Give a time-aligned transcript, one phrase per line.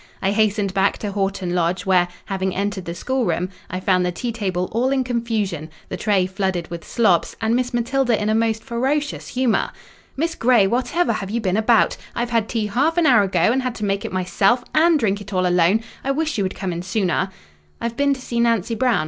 [0.19, 4.31] I hastened back to Horton Lodge, where, having entered the schoolroom, I found the tea
[4.31, 8.63] table all in confusion, the tray flooded with slops, and Miss Matilda in a most
[8.63, 9.69] ferocious humour.
[10.17, 11.97] "Miss Grey, whatever have you been about?
[12.15, 15.21] I've had tea half an hour ago, and had to make it myself, and drink
[15.21, 15.83] it all alone!
[16.03, 17.29] I wish you would come in sooner!"
[17.79, 18.99] "I've been to see Nancy Brown.